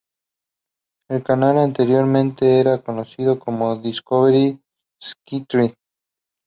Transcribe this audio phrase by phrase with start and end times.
[1.11, 4.59] El canal anteriormente era conocido como Discovery
[4.99, 5.75] Sci-Trek.